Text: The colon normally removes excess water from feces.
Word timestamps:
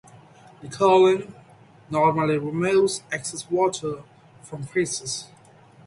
The 0.61 0.67
colon 0.67 1.31
normally 1.91 2.39
removes 2.39 3.03
excess 3.11 3.47
water 3.51 4.01
from 4.41 4.63
feces. 4.63 5.27